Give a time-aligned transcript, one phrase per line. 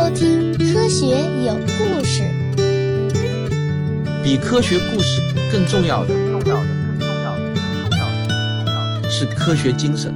[0.00, 1.08] 收听《科学
[1.44, 2.22] 有故事》。
[4.24, 5.20] 比科学故事
[5.52, 10.10] 更重要的，重要的，更重要的，更重要的，更重要的是科学精神。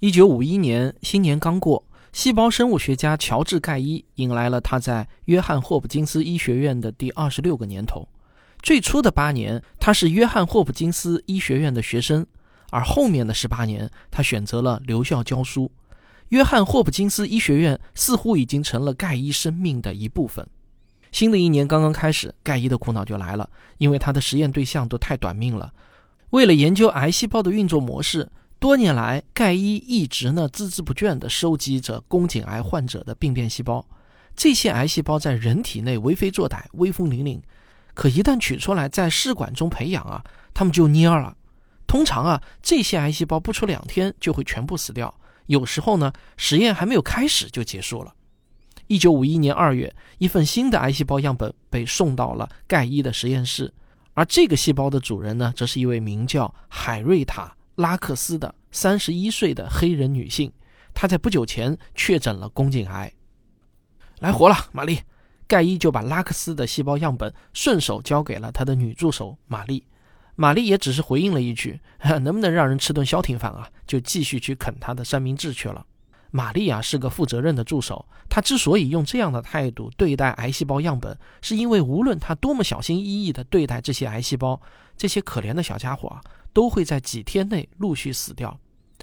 [0.00, 8.08] 一九五一年，新年刚过，细胞生物学家乔治·盖伊迎来了他在约翰霍普金斯医学院的第二十六个年头。
[8.60, 12.26] 最初的八年，他是约翰霍普金斯医学院的学生。
[12.70, 15.70] 而后面的十八年，他选择了留校教书。
[16.28, 20.46] 约翰霍普金斯医学院似乎已经成了盖伊生命的一部分。
[21.10, 25.72] 新的一年刚刚开始，盖伊的苦恼就来了，因为他的实验对象都太短命了。
[26.30, 33.86] 为了研究癌细胞的运作模式，多年来盖伊一直呢孜孜不倦地收集着宫颈癌患者的病变细胞。
[34.36, 37.40] 这些癌细胞在人体内为非作歹、威风凛凛，
[37.94, 41.34] 可一旦取出来在试管中培养啊，他们就蔫了。
[41.88, 45.12] 通常啊，这些癌细胞不出两天就会全部死掉。
[45.46, 48.14] 有时候呢，实验还没有开始就结束了。
[48.86, 53.72] 一九五一年二月，一份新的癌细胞样本被送到了盖伊的实验室，
[54.12, 57.46] 而这个细胞的主人呢，则是一位名叫海瑞塔·
[57.82, 60.52] 拉克斯的三十一岁的黑人女性。
[60.92, 63.10] 她在不久前确诊了宫颈癌。
[64.20, 65.00] 来活了，玛丽。
[65.46, 69.82] 盖伊就把拉克斯的细胞样本顺手交给了他的女助手玛丽。
[70.40, 71.80] 玛丽也只是回应了一句
[72.22, 75.84] ：“能不能让人吃顿消停饭啊？”就继续去啃他的三明治去了。
[76.30, 84.60] 玛丽啊是个负责任的助手，她之所以用这样的态度对待癌细胞样本，是因为无论她多么小心翼翼地对待这些癌细胞，
[84.96, 86.20] 这些可怜的小家伙啊
[86.52, 88.56] 都会在几天内陆续死掉。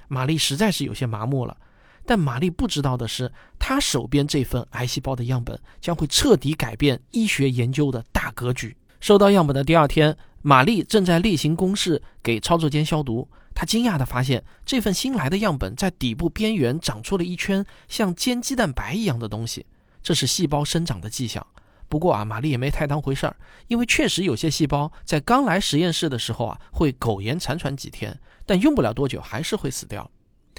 [0.08, 1.58] 玛丽实在是有些麻木了，
[2.06, 8.78] 但玛丽不知道的是，她手边这份癌细胞的样本将会彻底改变医学研究的大格局。
[9.02, 10.16] 收到样本的第二天。
[10.48, 19.66] 玛丽正在例行公事给操作间消毒，她惊讶地发现这份新来的样本在底部边缘长出了一圈像煎鸡蛋白一样的东西，
[20.04, 21.44] 这是细胞生长的迹象。
[21.90, 23.36] 不过啊，玛丽也没太当回事儿，
[23.70, 30.12] 因为确实有些细胞在刚来实验室的时候啊会苟延残喘几天，但用不了多久还是会死掉。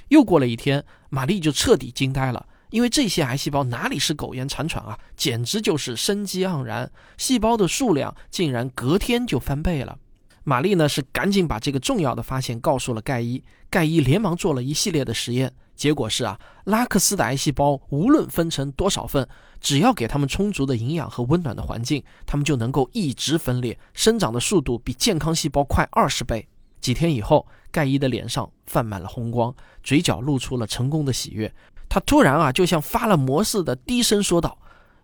[0.09, 2.45] 又过了一天，玛丽就彻底惊呆了。
[2.71, 9.99] 因为这些癌细胞哪里是苟延残喘啊，简直就是生机盎然，细胞的数量竟然隔天就翻倍了。
[10.45, 19.29] 玛丽呢是赶紧把这个重要的发现告诉了盖伊，盖伊连忙做了一系列的实验，结果是啊，拉克斯的癌细胞无论分成多少份，
[19.61, 26.47] 只要给他们充足的营养和温暖的环境，他们就能够一直分裂，生长的速度比健康细胞快二十倍。
[26.81, 29.53] 几天以后，盖伊的脸上泛满了红光，
[29.83, 31.53] 嘴角露出了成功的喜悦。
[31.89, 34.59] 他突然啊，就像发了魔似的，低声说道：“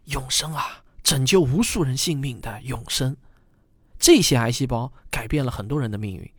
[0.07, 3.17] 永生啊，拯救无数人性命的永生。”
[3.99, 6.31] 这些癌细胞改变了很多人的命运。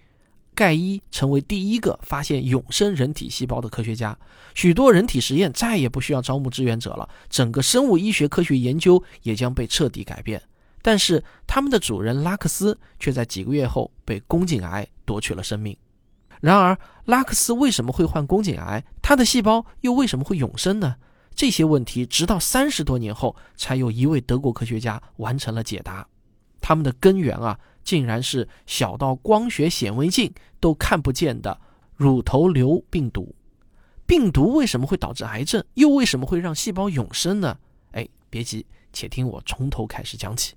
[0.55, 4.15] 盖伊成为第一个发现永生人体细胞的科学家，
[4.53, 10.39] 许多人体实验再也不需要招募志愿者了，整个生物医学科学研究也将被彻底改变。
[10.83, 15.75] 但是，他们的主人拉克斯却在几个月后被宫颈癌夺去了生命。
[16.43, 18.83] 然而，拉克斯为什么会患宫颈癌？
[19.01, 20.97] 他的细胞又为什么会永生呢？
[21.33, 26.05] 这些问题直到三十多年后，才有一位德国科学家完成了解答。
[26.59, 31.57] 他们的根源啊，竟然是小到光学显微镜都看不见的
[31.95, 33.33] 乳头瘤病毒。
[34.05, 35.63] 病毒为什么会导致癌症？
[35.75, 37.57] 又为什么会让细胞永生呢？
[37.93, 40.55] 哎，别急，且听我从头开始讲起。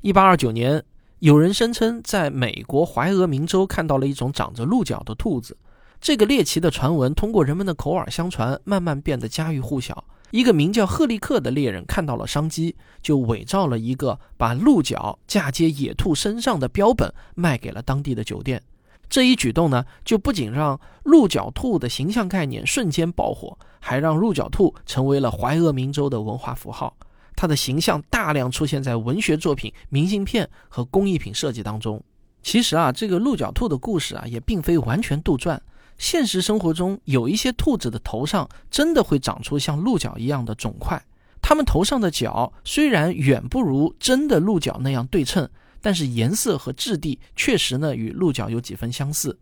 [0.00, 0.84] 一八二九年，
[1.18, 5.56] 有人声称在美国怀俄明州看到了一种长着鹿角的兔子。
[6.00, 10.04] 这个猎奇的传闻通过人们的口耳相传，慢慢变得家喻户晓。
[10.30, 18.62] 一个名叫赫利克的猎人看到了商机，就伪造了一个把鹿角嫁接野兔身上的标本，卖给了当地的酒店。
[19.08, 26.96] 这一举动呢，就不仅让鹿角兔的形象概念瞬间爆火，还让鹿角兔成为了怀俄明州的文化符号。
[27.38, 32.02] 他的形象大量出现在文学作品、明信片和工艺品设计当中。
[32.42, 35.56] 其实啊，这个鹿角兔的故事啊，也并非完全杜撰。
[35.98, 41.00] 现实生活中，有一些兔子的头上真的会长出像鹿角一样的肿块。
[41.40, 45.48] 它们头上的角虽然远不如真的鹿角那样对称，
[45.80, 49.38] 但是颜色和质地确实呢与鹿角有几分相似。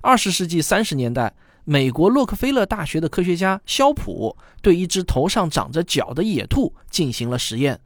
[0.00, 1.34] 二十世纪三十年代。
[1.64, 7.80] 美国洛克菲勒大学的科学家肖普对一只头上长着角的野兔进行了实验。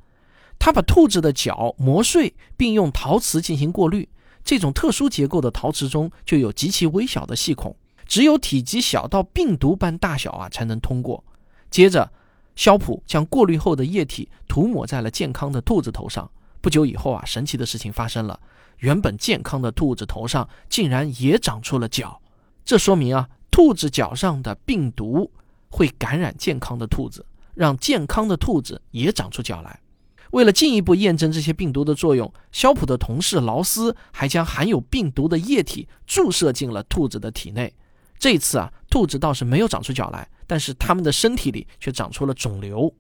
[0.58, 4.08] 他把兔子的角磨碎，并用陶瓷进行过滤。
[4.44, 7.76] 这种特殊结构的陶瓷中就有极其微小的细孔，
[8.06, 11.22] 只有体积小到病毒般大小啊才能通过。
[11.70, 12.10] 接着，
[12.56, 16.28] 肖普将过滤后的液体涂抹在了健康的兔子头上。
[16.60, 18.40] 不久以后啊，神奇的事情发生了，
[18.78, 22.20] 原本健康的兔子头上竟然也长出了角。
[22.64, 23.28] 这说明啊，
[23.58, 25.28] 兔子脚上的病毒
[25.69, 29.81] 会感染健康的兔子，让健康的兔子也长出脚来。
[30.31, 37.75] 为了进一步验证这些病毒的作用，肖普的同事劳斯还将含有病毒的液体注射进了兔子的体内。
[38.16, 42.94] 这次啊，兔子倒是没有长出脚来，但是它们的身体里却长出了肿瘤。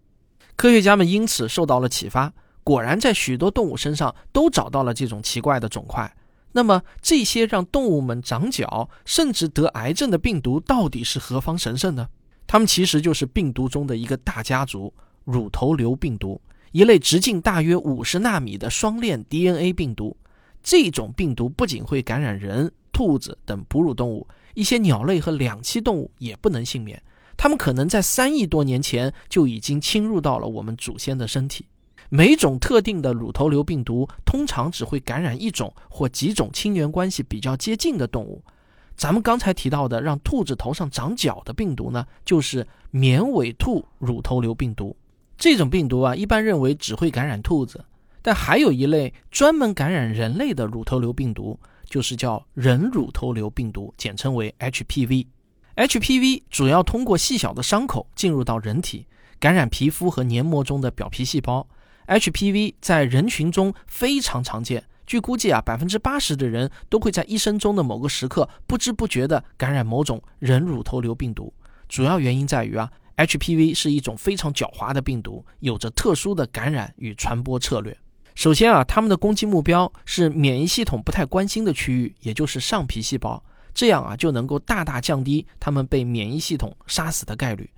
[0.56, 2.32] 科学家们因此受到了启发，
[2.64, 6.12] 果然在许多动物身上都找到了这种奇怪的肿块。
[6.52, 12.08] 那么，这些让动物们长脚甚至得癌症的病毒到底是何方神圣呢？
[12.46, 14.92] 它们其实就是病毒中的一个大家族——
[15.24, 16.40] 乳头瘤病毒，
[16.72, 20.16] 一类直径大约五十纳米的双链 DNA 病毒。
[20.62, 24.26] 这种病毒不仅会感染人、兔子等哺乳动物。
[24.54, 27.00] 一些鸟类和两栖动物也不能幸免，
[27.36, 31.66] 它们可能在三亿多年前就已经侵入到了我们祖先的身体。
[32.08, 38.42] 每种特定的乳头瘤病毒通常只会感染一种或几种亲缘关系比较接近的动物。
[38.96, 44.96] 咱们刚才提到的让兔子头上长角的病毒呢，就是绵尾兔乳头瘤病毒。
[45.36, 47.84] 这种病毒啊，一般认为只会感染兔子，
[48.22, 51.58] 但还有一类专门感染人类的乳头瘤病毒。
[51.88, 55.26] 就是叫人乳头瘤病毒，简称为 HPV。
[55.74, 59.06] HPV 主要通过细小的伤口进入到人体，
[59.40, 61.66] 感染皮肤和黏膜中的表皮细胞。
[62.08, 71.52] HPV 在人群中非常常见，据估计啊，百分之八十的人都会在一生中的某个时刻不知不觉地感染某种人乳头瘤病毒。
[71.86, 77.96] 主要原因在于啊，HPV 是一种非常狡猾的病毒，有着特殊的感染与传播策略。
[78.34, 83.42] 首先啊，他们的攻击目标是免疫系统不太关心的区域，也就是上皮细胞，
[83.74, 87.68] 这样啊就能够大大降低他们被免疫系统杀死的概率。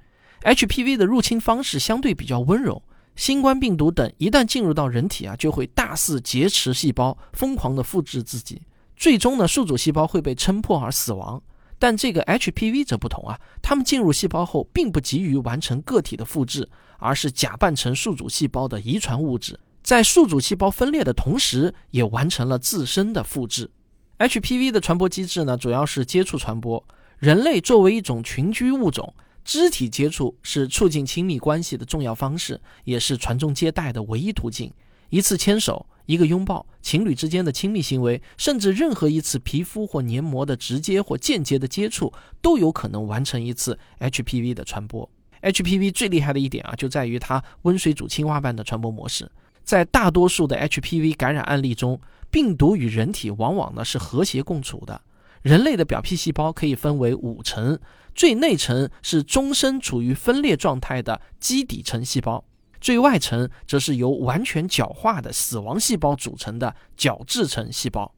[0.43, 2.83] HPV 的入侵方式相对比较温柔，
[3.21, 8.63] 新冠病毒等一旦进入到人体啊，就会大肆劫持细胞，疯狂的复制自己，
[8.97, 11.43] 最终呢，宿主细胞会被撑破而死亡。
[11.79, 19.61] 但这个 HPV 则不同啊，它们进入细胞后，并不急于完成个体的复制，而是假扮成宿主细胞的遗传物质。
[19.83, 23.71] 在宿主细胞分裂的同时，也完成了自身的复制。
[24.19, 26.83] HPV 的传播机制呢，主要是接触传播。
[27.19, 29.13] 人类作为一种群居物种，
[29.51, 34.73] 肢体接触是促进亲密关系的重要方式，也是传宗接代的唯一途径。
[35.09, 45.11] 一次牵手，一个拥抱，情侣之间的亲密行为，甚至任何一次皮肤或黏膜的直接或间接的接触，都有可能完成一次 HPV 的传播。
[45.43, 49.29] HPV 最厉害的一点啊，就在于它温水煮青蛙般的传播模式。
[49.65, 52.01] 在大多数的 HPV 感染案例中，
[52.31, 55.01] 病毒与人体往往呢是和谐共处的。
[55.43, 57.79] 人类的表皮细胞可以分为五层，
[58.15, 62.45] 最内层是终身处于分裂状态的基底层细胞，
[62.81, 68.15] 最外层则是由完全角化的死亡细胞组成的角质层细胞。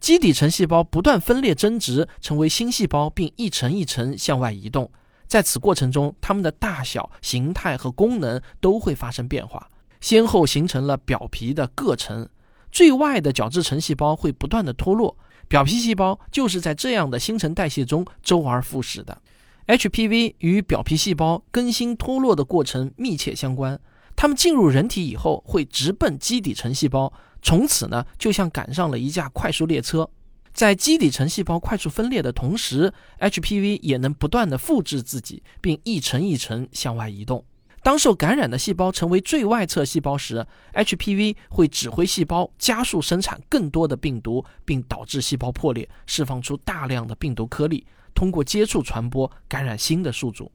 [0.00, 4.90] 基底层细胞不断分裂增殖，成为新细胞，并一层一层向外移动。
[5.26, 9.70] 在此过程中，它们的大小、形态和功能都会发生变化。
[10.00, 12.28] 先后形成了表皮的各层，
[12.70, 15.16] 最外的角质层细胞会不断的脱落，
[15.54, 19.22] 表皮细胞就是在这样的新陈代谢中周而复始的。
[19.68, 23.78] HPV 与表皮细胞更新脱落的过程密切相关，
[24.16, 30.10] 它们进入人体以后会直奔基底层细胞，从此呢就像赶上了一架快速列车，
[30.52, 37.44] 在基底层细胞快速分裂的同时，HPV 也能不断的复制自己，并一层一层向外移动。
[37.84, 50.50] 当受感染的细胞成为最外侧细胞时，HPV 会指挥细胞加速生产更多的病毒，并导致细胞破裂，释放出大量的病毒颗粒，通过接触传播感染新的宿主。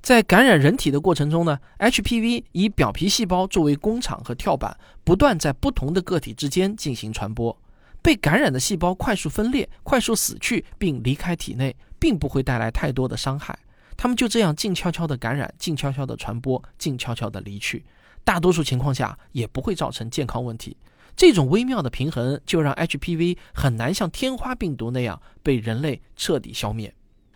[0.00, 7.54] 在感染人体的过程中呢，HPV 以表皮细胞作为工厂和跳板，不断在不同的个体之间进行传播。
[8.00, 13.58] 被感染的细胞快速分裂、快速死去并离开体内，并不会带来太多的伤害。
[13.96, 17.84] 他们就这样静悄悄地感染，静悄悄地传播，静悄悄地离去。
[18.24, 20.76] 大多数情况下也不会造成健康问题。
[21.16, 26.92] 这种微妙的平衡，就让 HPV 很难像天花病毒那样被人类彻底消灭。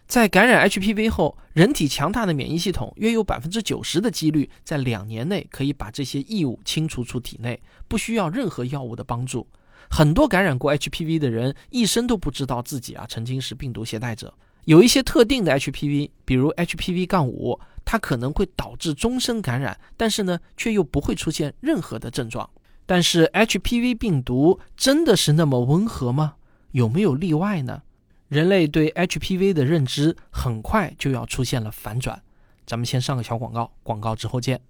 [0.07, 9.47] 在感染 HPV 后，人体强大的免疫系统约有百分之九十的几率在两年内可以把这些异物清除出体内，不需要任何药物的帮助。
[9.91, 14.33] 很多感染过 HPV 的人一生都不知道自己啊曾经是病毒携带者。
[14.65, 22.49] 有一些特定的 HPV，比如 HPV- 杠五，它可能会导致终身感染，但是呢，却又不会出现任何的症状。
[22.85, 26.35] 但是 HPV 病毒真的是那么温和吗？
[26.73, 27.83] 有没有例外呢？
[28.29, 32.23] 人类对 HPV 的认知很快就要出现了反转。
[32.67, 34.61] 咱们先上个小广告，广告之后见。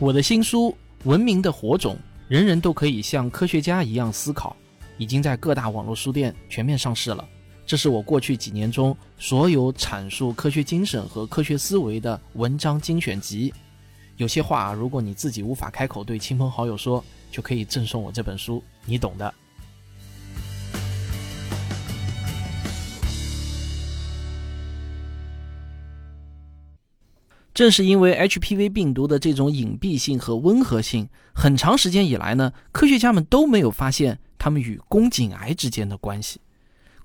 [0.00, 0.70] 我的新书
[1.08, 1.94] 《文明的火种》，
[2.26, 4.56] 人人都可以像科学家一样思考，
[4.98, 7.24] 已经在各大网络书店全面上市了。
[7.66, 13.52] 这是我过去几年中所有阐述科学精神和科学思维的文章精选集。
[14.18, 19.34] 有些话，如果你自己无法开口对亲朋好友说，就可以赠送我这本书，你懂的。
[27.52, 36.40] 正是因为 HPV 病毒的这种隐蔽性和温和性，很长时间以来呢，科学家们都没有发现它们与宫颈癌之间的关系。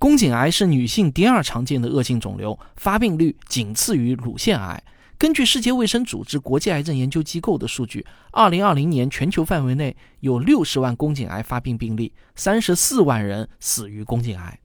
[0.01, 4.84] 宫颈癌是女性第二常见的恶性肿瘤，发病率仅次于乳腺癌。
[5.15, 14.60] 根据世界卫生组织国际癌症研究机构的数据，2020年全球范围内有60万宫颈癌发病病例，34万人死于宫颈癌。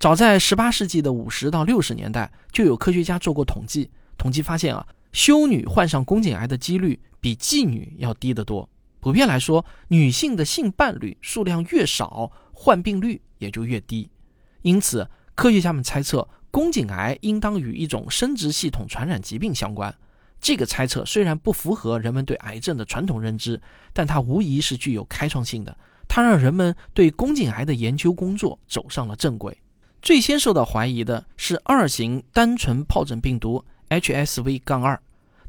[0.00, 4.84] 早在18世纪的50到60年代，就有科学家做过统计，统计发现啊。
[5.12, 8.68] 修女患上宫颈癌的几率比妓女要低得多。
[8.98, 14.10] 普遍来说，女性的性伴侣数量越少，患病率也就越低。
[14.62, 19.94] 因此，科学家们猜测宫颈癌应当与一种生殖系统传染疾病相关。
[20.40, 23.60] 这个猜测虽然不符合人们对癌症的传统认知，
[23.92, 25.76] 但它无疑是具有开创性的。
[26.08, 29.56] 它让人们对宫颈癌的研究工作走上了正轨。
[30.02, 33.64] 最先受到怀疑的是二型单纯疱疹病毒。
[33.90, 35.00] HSV- 杠二，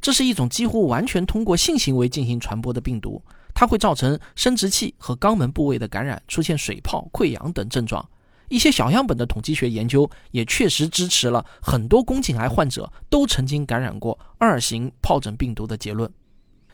[0.01, 8.03] 这是一种几乎完全通过性行为进行传播的病毒，它会造成生殖器和肛门部位的感染，出现水泡、溃疡等症状。
[8.51, 16.11] 一些小样本的统计学研究也确实支持了很多宫颈癌患者都曾经感染过二型疱疹病毒的结论。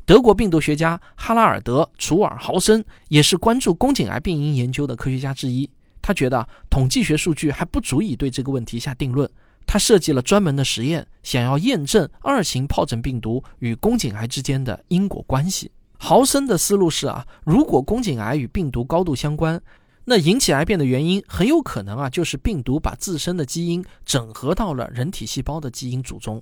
[0.04, 5.70] 德国病毒学家哈拉尔德·楚尔豪森也是关注宫颈癌病因研究的科学家之一，
[6.02, 9.30] 他觉得统计学数据还不足以对这个问题下定论。
[9.68, 15.70] 他设计了专门的实验，想要验证二型疱疹病毒与宫颈癌之间的因果关系。
[16.00, 19.62] 豪森的思路是啊，如果宫颈癌与病毒高度相关，
[20.10, 26.42] 那引起癌变的原因很有可能啊，就是病毒把自身的基因整合到了人体细胞的基因组中，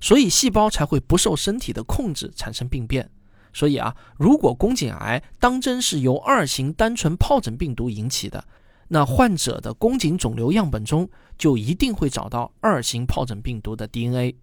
[0.00, 3.10] 所以细胞才会不受身体的控制产生病变。
[3.52, 8.42] 所以啊，如果宫颈癌当真是由二型单纯疱疹病毒引起的，
[8.88, 14.34] 那患者的宫颈肿瘤样本中就一定会找到二型疱疹病毒的 DNA。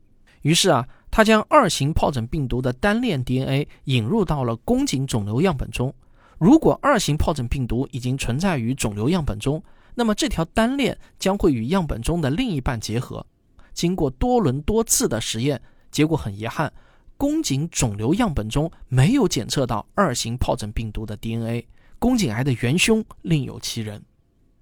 [0.43, 5.91] 于是啊，他将二型疱疹病毒的单链 DNA 引入到了宫颈肿瘤样本中。
[6.39, 9.61] 如果二型疱疹病毒已经存在于肿瘤样本中，
[9.93, 13.25] 那么这条单链将会与样本中的另一半结合。
[13.73, 16.71] 经过多轮多次的实验，结果很遗憾，
[17.17, 21.67] 宫颈肿瘤样本中没有检测到二型疱疹病毒的 DNA。
[21.99, 24.01] 宫颈癌的元凶另有其人。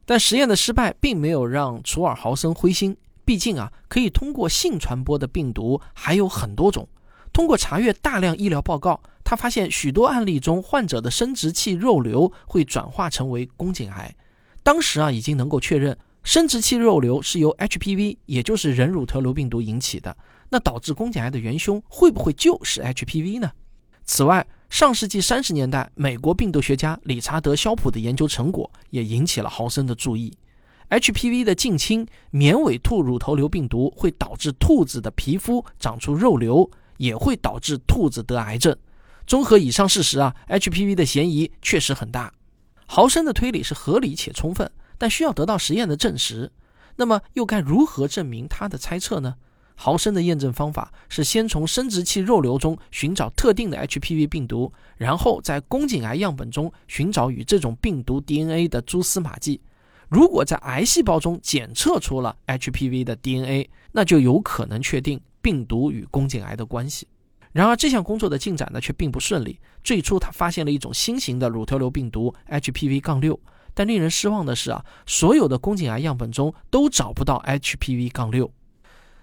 [0.04, 6.88] 但实验的失败并没有让楚尔豪森灰心，毕竟啊，可以通过性传播的病毒还有很多种。
[7.32, 14.16] 通过查阅大量医疗报告，他发现许多案例中患者的生殖器肉瘤会转化成为宫颈癌。
[14.64, 20.16] 当时啊，已经能够确认生殖器肉瘤是由 HPV，也就是人乳头瘤病毒引起的。
[20.50, 23.52] 那导致宫颈癌的元凶会不会就是 HPV 呢？
[24.04, 30.34] 此外，上世纪三十年代，美国病毒学家理查德·肖普的研究成果也引起了豪森的注意。
[30.90, 38.76] HPV 的近亲绵尾兔乳头瘤病毒会导致兔子的皮肤长出肉瘤，也会导致兔子得癌症。
[39.26, 42.34] 综合以上事实啊，HPV 的嫌疑确实很大。
[42.86, 46.52] 豪森的推理是合理且充分，但需要得到实验的证实。
[46.96, 49.36] 那么，又该如何证明他的猜测呢？
[49.76, 59.62] 豪森的验证方法是先从生殖器肉瘤中寻找特定的 HPV 病毒，然后在宫颈癌样本中寻找与这种病毒 DNA 的蛛丝马迹。
[60.10, 67.08] 如果在癌细胞中检测出了 HPV 的 DNA，那就有可能确定病毒与宫颈癌的关系。
[67.54, 69.58] 然而，这项工作的进展呢却并不顺利。
[69.82, 73.40] 最初，他发现了一种新型的乳头瘤病毒 HPV 杠6
[73.74, 78.50] 但令人失望的是啊，所有的宫颈癌样本中都找不到 HPV 杠6。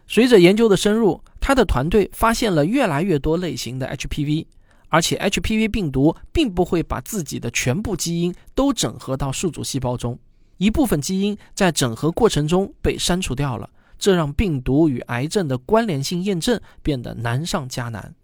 [0.06, 4.46] 随着研究的深入，他的团队发现了越来越多类型的 HPV，
[4.88, 10.18] 而且 HPV 病毒并不会把自己的全部基因都整合到宿主细胞中，
[10.56, 13.68] 一部分基因在整合过程中被删除掉了，
[14.04, 18.14] 这让病毒与癌症的关联性验证变得难上加难。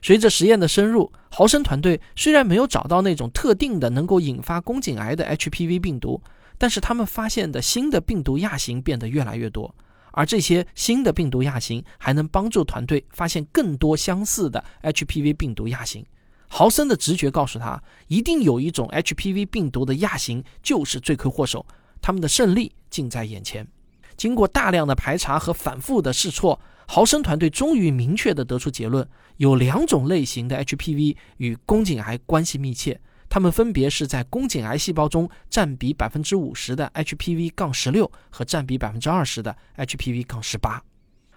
[0.00, 6.22] 随着实验的深入，豪森团队虽然没有找到那种特定的能够引发宫颈癌的 HPV 病毒，
[6.56, 9.74] 但是他们发现的新的病毒亚型变得越来越多。
[10.12, 16.02] 而这些新的病毒亚型还能帮助团队发现更多相似的 HPV 病毒亚型。
[16.48, 21.66] 豪森的直觉告诉他，一定有一种 HPV 病毒的亚型就是罪魁祸首，
[22.00, 23.68] 他们的胜利近在眼前。
[24.16, 29.06] 经过大量的排查和反复的试错，豪生团队终于明确地得出结论：
[29.36, 40.82] 有两种类型的 HPV 与宫颈癌关系密切，它们分别是在宫颈癌细胞中占比百分之五十的 HPV 杠十六和占比百分之二十的 HPV 杠十八。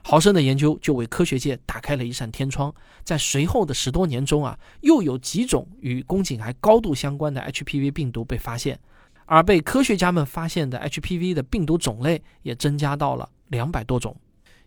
[0.01, 8.79] 豪生的研究就为科学界打开了一扇天窗，在随后的十多年中啊，又有几种与宫颈癌高度相关的 HPV 病毒被发现，
[9.29, 14.15] 而被科学家们发现的 HPV 的病毒种类也增加到了两百多种。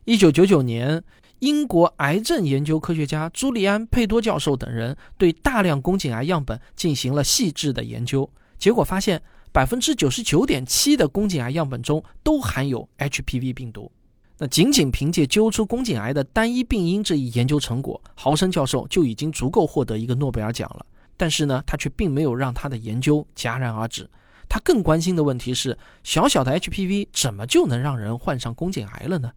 [0.05, 1.03] 一九九九年，
[1.41, 13.91] 英国癌症研究科学家朱利安·佩多教授等人对大量宫颈癌样本进行了细致的研究，结果发现百分之九十九点七的宫颈癌样本中都含有 HPV 病毒。
[14.39, 20.87] 那仅仅凭借揪出宫颈癌的单一病因这一研究成果，豪生教授就已经足够获得一个诺贝尔奖了。
[21.17, 24.09] 但是呢，他却并没有让他的研究戛然而止。
[24.53, 29.33] 他更关心的问题是：小小的 HPV 怎么就能让人患上宫颈癌了呢？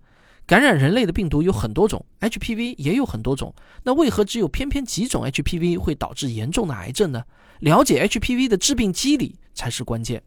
[0.46, 3.56] 感染人类的病毒有很多种，HPV 也有很多种。
[3.84, 7.24] 那为何只有偏偏几种 HPV 会导致严重的癌症呢？
[7.60, 10.22] 了解 HPV 的致病机理才是关键。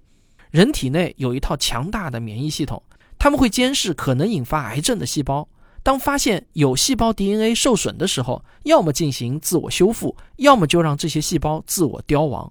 [0.51, 2.83] 人体内有一套强大的免疫系统。
[3.19, 5.47] 他们会监视可能引发癌症的细胞，
[5.83, 12.51] 当发现有细胞 DNA 受损的时候，要么进行自我修复，要么就让这些细胞自我凋亡。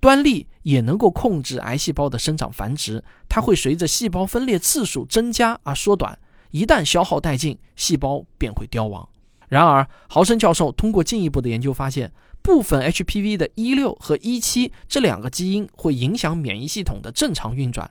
[0.00, 6.18] 端粒也能够控制癌细胞的生长繁殖，它会随着细胞分裂次数增加而缩短，
[6.50, 9.08] 一旦消耗殆尽，细胞便会凋亡。
[9.48, 17.90] 然而，豪生教授通过进一步的研究发现，部分 HPV 的一六和一七这两个基因会影响免疫系统的正常运转。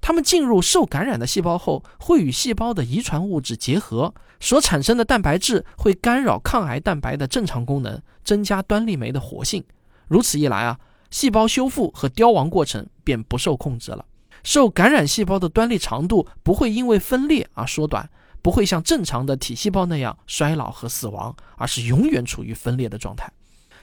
[0.00, 9.64] 它们进入受感染的细胞后，会与细胞的遗传物质结合，所产生的蛋白质会干扰抗癌蛋白的正常功能，增加端粒酶的活性。
[10.08, 10.78] 如此一来啊，
[11.14, 14.04] 细胞修复和凋亡过程便不受控制了。
[14.42, 18.10] 受感染细胞的端粒长度不会因为分裂而缩短，
[18.42, 23.32] 不会像正常的体细胞那样衰老和死亡，而是永远处于分裂的状态。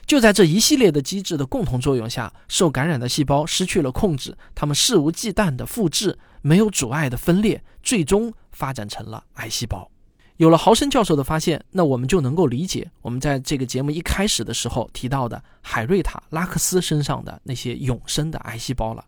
[0.04, 9.90] 就在这一系列的机制的共同作用下，受感染的细胞失去了控制，它们肆无忌惮地复制，没有阻碍的分裂，最终发展成了癌细胞。
[10.38, 19.04] 有了豪生教授的发现，那我们就能够理解我们在这个节目一开始的时候提到的海瑞塔·拉克斯身上的那些永生的癌细胞了。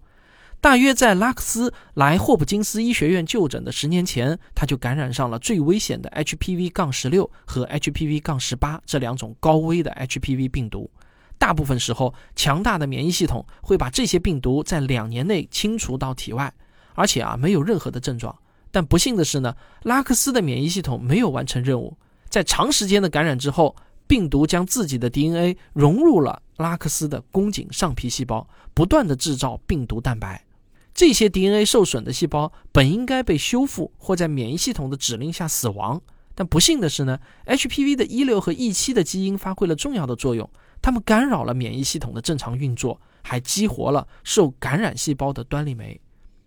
[0.61, 10.91] 大约在拉克斯来霍普金斯医学院就诊的十年前，他就感染上了最危险的 HPV- 杠十六和 HPV- 杠十八这两种高危的 HPV 病毒。
[11.37, 16.55] 大部分时候，强大的免疫系统会把这些病毒在两年内清除到体外，
[16.95, 18.35] 而且啊没有任何的症状。
[18.75, 21.97] 但不幸的是呢，拉克斯的免疫系统没有完成任务，
[22.29, 23.77] 在长时间的感染之后，
[24.09, 30.45] 病毒将自己的 DNA 融入了拉克斯的宫颈上皮细胞，不断的制造病毒蛋白。
[30.93, 36.03] 这些 DNA 受损的细胞本应该被修复或在免疫系统的指令下死亡，
[36.35, 40.51] 但不幸的是呢，HPV 的一六和 E 七的基因发挥了重要的作用，
[40.83, 46.01] 它们干扰了免疫系统的正常运作，还激活了受感染细胞的端粒酶。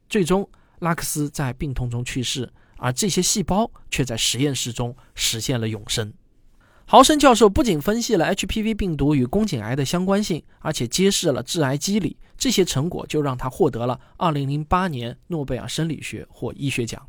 [0.09, 6.13] 最终，拉克斯在病痛中去世，而这些细胞却在实验室中实现了永生。
[6.85, 12.15] 豪生教授不仅分析了 HPV 病毒与宫颈癌的相关性，而且揭示了致癌机理。
[12.37, 17.05] 这些成果就让他获得了2008年诺贝尔生理学或医学奖。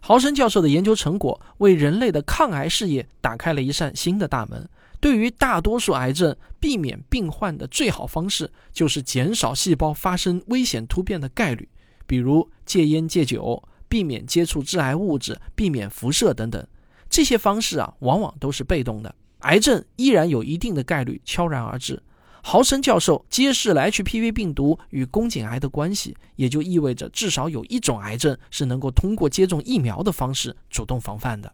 [0.00, 4.68] 豪生教授的研究成果为人类的抗癌事业打开了一扇新的大门。
[5.00, 11.68] 对于大多数癌症，避免病患的最好方式就是减少细胞发生危险突变的概率，
[12.06, 16.66] 比如戒烟戒酒、避免接触致癌物质、避免辐射等等。
[17.10, 19.14] 这些方式啊，往往都是被动的。
[19.40, 22.02] 癌症依然有一定的概率悄然而至。
[22.44, 31.52] 豪生教授揭示了 HPV 病毒与宫颈癌的关系，也就意味着至少有一种癌症是能够通过接种疫苗的方式主动防范的。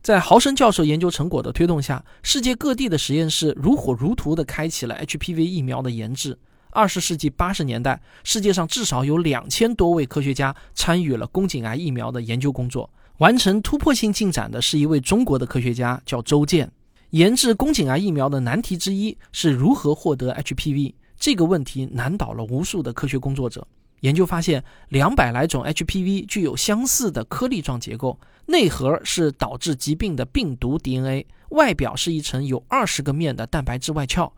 [0.00, 6.38] 在豪生教授研究成果的推动下，世界各地的实验室如火如荼地开启了 HPV 疫苗的研制。
[6.72, 12.90] 二十世纪八十年代，世界上至少有两千多位科学家参与了宫颈癌疫苗的研究工作。
[13.18, 16.72] 完成突破性进展的是一位中国的科学家，叫周健。
[17.10, 20.94] 研制宫颈癌疫苗的难题之一是如何获得 HPV。
[21.18, 23.66] 这个问题难倒了无数的科学工作者。
[24.00, 34.32] 研究发现，两百来种 HPV 具有相似的颗粒状结构，内核是导致疾病的病毒 DNA，外表是一层有二十个面的蛋白质外壳。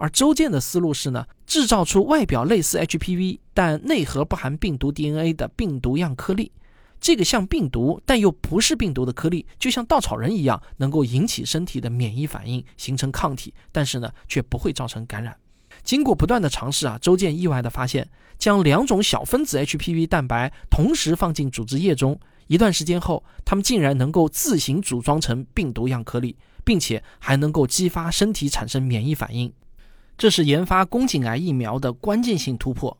[0.00, 6.50] 而周健的思路是呢，制造出外表类似 HPV，但内核不含病毒 DNA 的病毒样颗粒。
[6.98, 15.36] 这个像病毒但又不是病毒的颗粒，就像稻草人一样，能够引起身体的免疫反应，形成抗体，但是呢，却不会造成感染。
[15.82, 18.08] 经过不断的尝试啊，周健意外的发现，
[18.38, 26.34] 将两种小分子 HPV 蛋白同时放进组织液中，一段时间后，它们竟然能够自行组装成病毒样颗粒，
[26.64, 29.52] 并且还能够激发身体产生免疫反应。
[30.20, 32.94] 这是研发宫颈癌疫苗的关键性突破。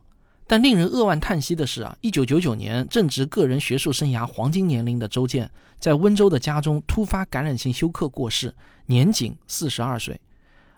[0.46, 8.54] 但令人扼腕叹息的是啊，一九九九年正值个人学术生涯黄金年龄的周健，在温州的家中突发感染性休克过世，
[8.86, 10.18] 年仅四十二岁。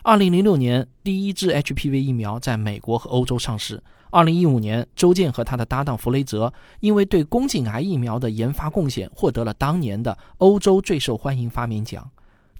[0.01, 3.81] 二零零六年，第一支 HPV 疫苗在美国和欧洲上市。
[4.09, 12.11] 二零一五年，周健和他的搭档弗雷泽因为对宫颈癌疫苗的研发贡献，获得了当年的欧洲最受欢迎发明奖。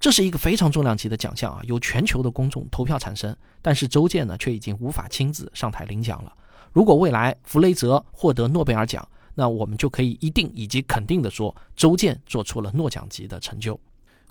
[0.04, 3.34] 这是一个非常重量级的奖项啊，由全球的公众投票产生。
[3.62, 6.30] 但是周健呢，却已经无法亲自上台领奖了。
[6.74, 13.80] 如果未来弗雷泽获得诺贝尔奖，那我们就可以一定以及肯定的说，周健做出了诺奖级的成就。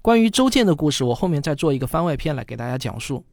[0.03, 3.25] 关于周健的故事，我后面再做一个番外篇来给大家讲述。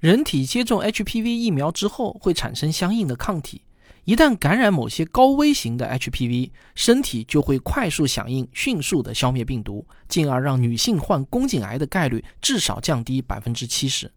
[0.00, 3.62] 人体接种 HPV 疫苗之后会产生相应的抗体，
[4.04, 14.12] 一旦感染某些高危型的 HPV，身体就会快速响应，迅速的消灭病毒，进而让女性患宫颈癌的概率至少降低百分之七十。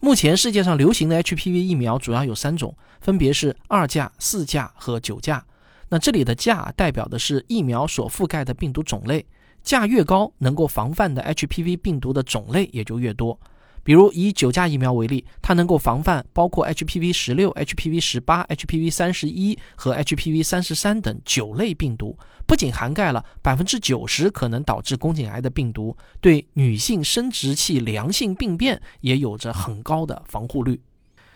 [0.00, 5.44] 目前世界上流行的 HPV 疫苗主要有三种，分别是二价、四价和九价。
[5.90, 9.24] 那这里的价代表的是疫苗所覆盖的病毒种类，
[9.62, 13.38] 价越高，能够防范的 HPV 病毒的种类也就越多。
[13.82, 30.80] 比如以九价疫苗为例，它能够防范包括 HPV 十六、HPV 十八、HPV 三十一和 HPV 三十三等九类病毒，不仅涵盖了百分之九十可能导致宫颈癌的病毒，对女性生殖器良性病变也有着很高的防护率。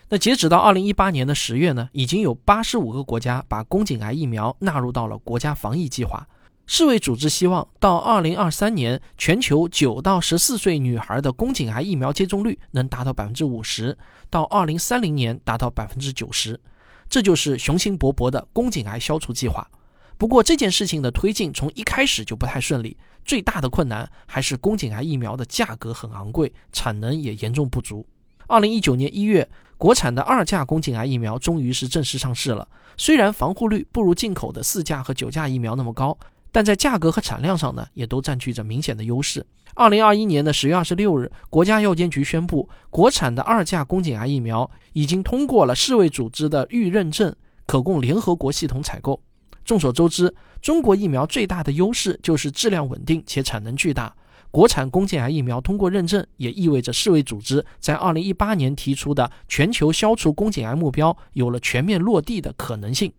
[0.07, 6.27] 那截止到二零一八年的十月呢，已经有八十五个国家把宫颈癌疫苗纳入到了国家防疫计划。
[6.67, 13.95] 世卫组织希望到二零二三年，全球九到十四岁女孩的宫颈癌疫苗接种率能达到百分之五十，
[14.31, 16.59] 到二零三零年达到百分之九十，
[17.07, 19.69] 这就是雄心勃勃的宫颈癌消除计划。
[20.17, 28.07] 不过这件事情的推进从一开始就不太顺利，最大的困难还是宫颈癌疫苗的价格很昂贵，产能也严重不足。
[28.47, 29.47] 二零一九年一月，
[29.77, 36.17] 国产的二价宫颈癌疫苗终于是正式上市了，虽然防护率不如进口的四价和九价疫苗那么高。
[36.55, 39.45] 但在价格和产量上呢，也都占据着明显的优势。
[39.73, 49.21] 二零二一年的十月二十六日，国家药监局宣布，国产的二价宫颈癌疫苗已经通过了世卫组织的预认证，可供联合国系统采购。
[49.65, 54.15] 众所周知，中国疫苗最大的优势就是质量稳定且产能巨大。
[54.49, 63.11] 国产宫颈癌疫苗通过认证，也意味着世卫组织在二零一八年提出的全球消除宫颈癌目标有了全面落地的可能性。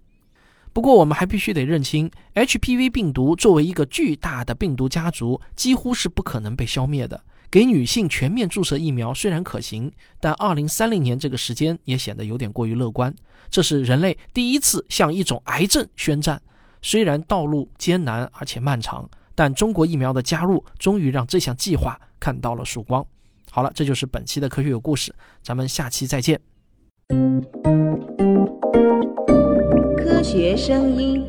[0.76, 7.18] 不过，我们还必须得认清，HPV 病毒作为一个巨大的病毒家族，几乎是不可能被消灭的。
[7.50, 13.14] 给女性全面注射疫苗虽然可行，但2030年这个时间也显得有点过于乐观。
[13.48, 16.42] 这是人类第一次向一种癌症宣战，
[16.82, 23.02] 虽然道路艰难而且漫长，但中国疫苗的加入终于让这项计划看到了曙光。
[23.50, 26.38] 好了，这就是本期的科学有故事，咱们下期再见。
[30.16, 31.22] 科学声音。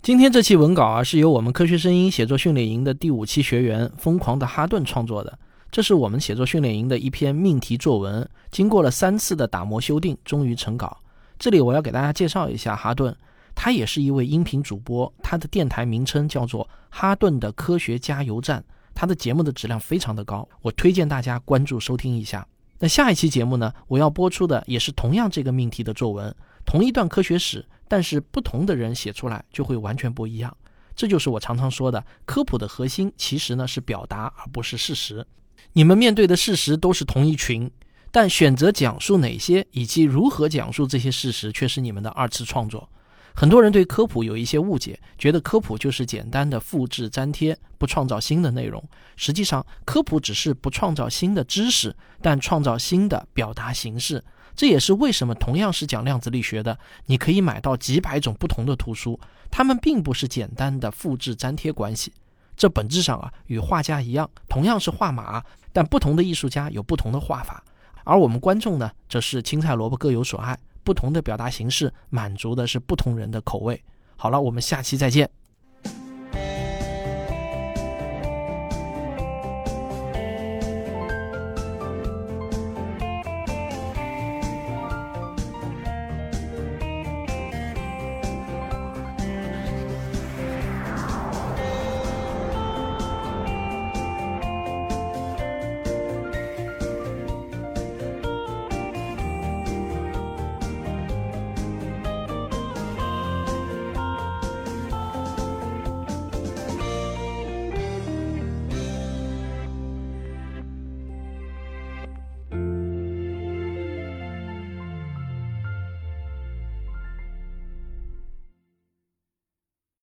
[0.00, 5.36] 今天这期文稿啊，是由我们科学声音写作训练营的第五期学员疯狂的哈顿创作的。
[5.72, 10.98] 这是我们写作训练营的一篇命题作文，经过了三次的打磨修订，终于成稿。
[11.36, 13.12] 这里我要给大家介绍一下哈顿，
[13.56, 22.46] 他也是一位音频主播，他的电台名称叫做哈顿的科学加油站，他的节目的质量非常的高，我推荐大家关注收听一下。
[22.78, 26.32] 那下一期节目呢，我要播出的也是同样这个命题的作文。
[26.66, 30.54] 同一段科学史，但是不同的人写出来就会完全不一样。
[30.94, 35.26] 这就是我常常说的，科普的核心其实呢是表达，而不是事实。
[35.72, 37.70] 你们面对的事实都是同一群，
[38.10, 42.88] 但选择讲述哪些以及如何讲述这些事实，却是你们的二次创作。
[43.34, 48.82] 很多人对科普有一些误解，觉得科普就是简单的复制粘贴，不创造新的内容。
[49.16, 54.24] 实际上，科普只是不创造新的知识，但创造新的表达形式。
[54.56, 62.12] 这也是为什么同样是讲量子力学的，你可以买到几百种不同的图书，它们并不是简单的复制粘贴关系。
[62.56, 67.62] 这本质上啊，与画家一样，同样是画马，但不同的艺术家有不同的画法，
[68.02, 73.78] 而我们观众呢，则是青菜萝卜各有所爱，不同的表达形式满足的是不同人的口味。
[74.16, 75.28] 好了，我们下期再见。